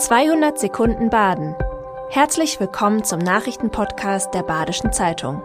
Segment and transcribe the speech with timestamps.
[0.00, 1.54] 200 Sekunden Baden.
[2.08, 5.42] Herzlich willkommen zum Nachrichtenpodcast der Badischen Zeitung.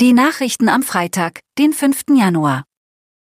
[0.00, 2.04] Die Nachrichten am Freitag, den 5.
[2.16, 2.64] Januar.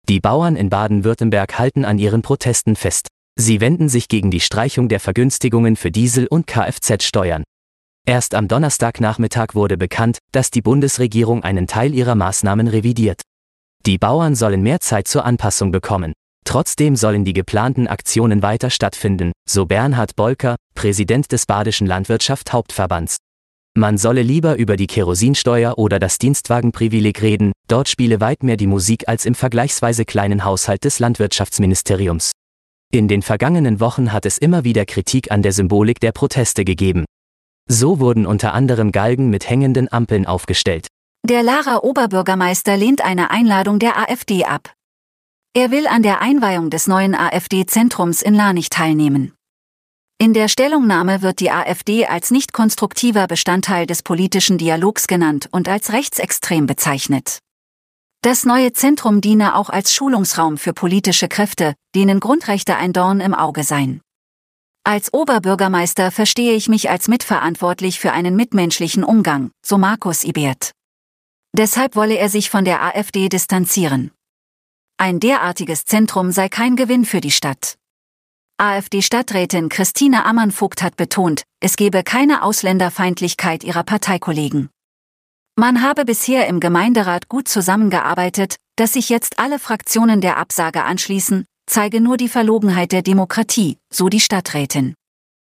[0.09, 3.07] Die Bauern in Baden-Württemberg halten an ihren Protesten fest.
[3.37, 7.45] Sie wenden sich gegen die Streichung der Vergünstigungen für Diesel- und Kfz-Steuern.
[8.05, 13.23] Erst am Donnerstagnachmittag wurde bekannt, dass die Bundesregierung einen Teil ihrer Maßnahmen revidiert.
[13.87, 16.13] Die Bauern sollen mehr Zeit zur Anpassung bekommen.
[16.47, 23.17] Trotzdem sollen die geplanten Aktionen weiter stattfinden, so Bernhard Bolker, Präsident des Badischen Landwirtschaft Hauptverbands.
[23.77, 28.69] Man solle lieber über die Kerosinsteuer oder das Dienstwagenprivileg reden, dort spiele weit mehr die
[28.69, 32.31] Musik als im vergleichsweise kleinen Haushalt des Landwirtschaftsministeriums.
[32.93, 37.05] In den vergangenen Wochen hat es immer wieder Kritik an der Symbolik der Proteste gegeben.
[37.69, 40.87] So wurden unter anderem Galgen mit hängenden Ampeln aufgestellt.
[41.29, 44.76] Der Lara Oberbürgermeister lehnt eine Einladung der AfD ab.
[45.57, 49.33] Er will an der Einweihung des neuen AfD-Zentrums in Lanich teilnehmen.
[50.19, 55.67] In der Stellungnahme wird die AfD als nicht konstruktiver Bestandteil des politischen Dialogs genannt und
[55.67, 57.39] als rechtsextrem bezeichnet.
[58.21, 63.33] Das neue Zentrum diene auch als Schulungsraum für politische Kräfte, denen Grundrechte ein Dorn im
[63.33, 64.03] Auge seien.
[64.85, 70.73] Als Oberbürgermeister verstehe ich mich als mitverantwortlich für einen mitmenschlichen Umgang, so Markus Ibert.
[71.57, 74.11] Deshalb wolle er sich von der AfD distanzieren.
[74.99, 77.77] Ein derartiges Zentrum sei kein Gewinn für die Stadt.
[78.57, 84.71] AfD-Stadträtin Christine Ammann-Vogt hat betont, es gebe keine Ausländerfeindlichkeit ihrer Parteikollegen.
[85.55, 91.45] Man habe bisher im Gemeinderat gut zusammengearbeitet, dass sich jetzt alle Fraktionen der Absage anschließen,
[91.67, 94.95] zeige nur die Verlogenheit der Demokratie, so die Stadträtin.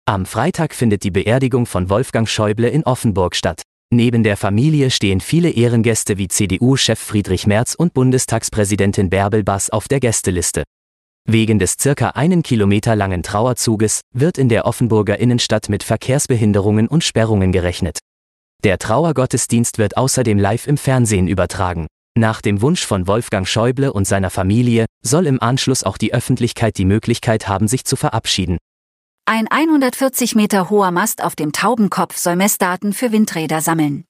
[0.06, 3.62] Am Freitag findet die Beerdigung von Wolfgang Schäuble in Offenburg statt.
[3.92, 9.88] Neben der Familie stehen viele Ehrengäste wie CDU-Chef Friedrich Merz und Bundestagspräsidentin Bärbel Bass auf
[9.88, 10.64] der Gästeliste.
[11.28, 17.04] Wegen des circa einen Kilometer langen Trauerzuges wird in der Offenburger Innenstadt mit Verkehrsbehinderungen und
[17.04, 17.98] Sperrungen gerechnet.
[18.64, 21.88] Der Trauergottesdienst wird außerdem live im Fernsehen übertragen.
[22.16, 26.78] Nach dem Wunsch von Wolfgang Schäuble und seiner Familie soll im Anschluss auch die Öffentlichkeit
[26.78, 28.60] die Möglichkeit haben, sich zu verabschieden.
[29.32, 34.06] Ein 140 Meter hoher Mast auf dem Taubenkopf soll Messdaten für Windräder sammeln.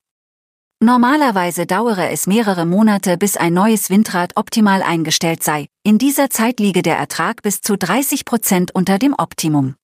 [0.81, 5.67] Normalerweise dauere es mehrere Monate, bis ein neues Windrad optimal eingestellt sei.
[5.83, 9.75] In dieser Zeit liege der Ertrag bis zu 30 Prozent unter dem Optimum.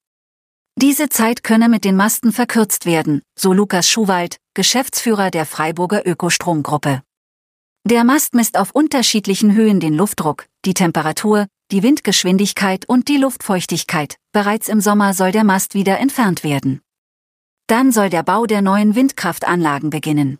[0.78, 7.02] Diese Zeit könne mit den Masten verkürzt werden, so Lukas Schuwald, Geschäftsführer der Freiburger Ökostromgruppe.
[7.84, 14.18] Der Mast misst auf unterschiedlichen Höhen den Luftdruck, die Temperatur, die Windgeschwindigkeit und die Luftfeuchtigkeit.
[14.32, 16.82] Bereits im Sommer soll der Mast wieder entfernt werden.
[17.68, 20.38] Dann soll der Bau der neuen Windkraftanlagen beginnen.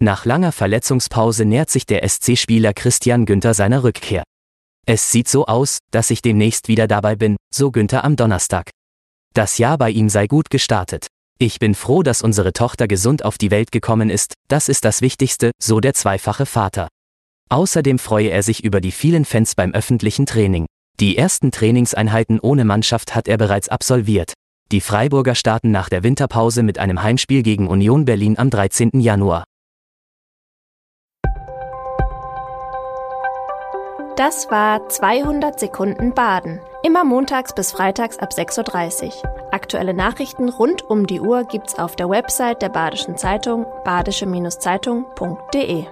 [0.00, 4.24] Nach langer Verletzungspause nähert sich der SC-Spieler Christian Günther seiner Rückkehr.
[4.84, 8.70] Es sieht so aus, dass ich demnächst wieder dabei bin, so Günther am Donnerstag.
[9.32, 11.06] Das Jahr bei ihm sei gut gestartet.
[11.38, 15.00] Ich bin froh, dass unsere Tochter gesund auf die Welt gekommen ist, das ist das
[15.00, 16.88] Wichtigste, so der zweifache Vater.
[17.52, 20.64] Außerdem freue er sich über die vielen Fans beim öffentlichen Training.
[21.00, 24.32] Die ersten Trainingseinheiten ohne Mannschaft hat er bereits absolviert.
[24.70, 29.00] Die Freiburger starten nach der Winterpause mit einem Heimspiel gegen Union Berlin am 13.
[29.00, 29.44] Januar.
[34.16, 36.58] Das war 200 Sekunden Baden.
[36.82, 39.12] Immer montags bis freitags ab 6.30 Uhr.
[39.52, 45.84] Aktuelle Nachrichten rund um die Uhr gibt's auf der Website der Badischen Zeitung badische-zeitung.de.